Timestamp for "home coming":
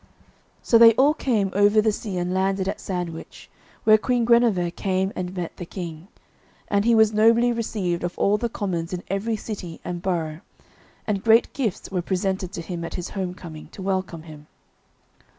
13.09-13.67